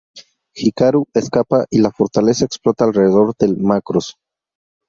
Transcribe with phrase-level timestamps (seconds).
[0.61, 4.17] Hikaru escapa, y la fortaleza explota alrededor del "Macross".